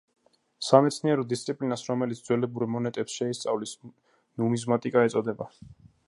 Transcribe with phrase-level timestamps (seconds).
[0.67, 3.73] სამეცნიერო დისციპლინას, რომელიც ძველებურ მონეტებს შეისწავლის,
[4.43, 5.51] ნუმიზმატიკა ეწოდება.